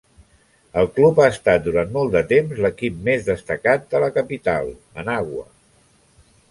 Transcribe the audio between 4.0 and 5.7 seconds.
la capital, Managua.